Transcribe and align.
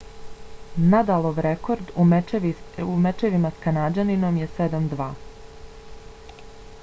nadalov 0.93 1.41
rekord 1.45 1.91
u 2.03 2.05
mečevima 3.03 3.51
s 3.53 3.61
kanađaninom 3.65 4.39
je 4.43 4.47
7–2 4.57 5.13